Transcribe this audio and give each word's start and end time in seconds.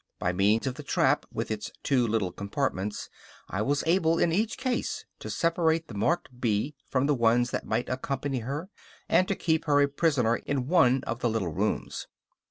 By 0.17 0.33
means 0.33 0.65
of 0.65 0.73
the 0.73 0.81
trap, 0.81 1.27
with 1.31 1.51
its 1.51 1.69
two 1.83 2.07
little 2.07 2.31
compartments, 2.31 3.07
I 3.49 3.61
was 3.61 3.83
able 3.85 4.17
in 4.17 4.31
each 4.31 4.57
case 4.57 5.05
to 5.19 5.29
separate 5.29 5.89
the 5.89 5.93
marked 5.93 6.41
bee 6.41 6.73
from 6.89 7.05
the 7.05 7.13
ones 7.13 7.51
that 7.51 7.67
might 7.67 7.87
accompany 7.87 8.39
her, 8.39 8.71
and 9.07 9.27
to 9.27 9.35
keep 9.35 9.65
her 9.65 9.79
a 9.79 9.87
prisoner 9.87 10.37
in 10.37 10.65
one 10.67 11.03
of 11.03 11.19
the 11.19 11.29
little 11.29 11.53
rooms. 11.53 12.07